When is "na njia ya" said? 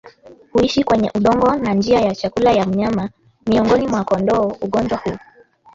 1.55-2.15